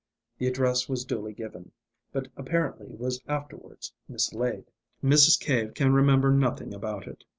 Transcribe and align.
The 0.39 0.47
address 0.47 0.89
was 0.89 1.05
duly 1.05 1.31
given, 1.31 1.73
but 2.11 2.29
apparently 2.35 2.87
was 2.87 3.21
afterwards 3.27 3.93
mislaid. 4.09 4.71
Mrs. 5.03 5.39
Cave 5.39 5.75
can 5.75 5.93
remember 5.93 6.31
nothing 6.31 6.73
about 6.73 7.05
it. 7.07 7.23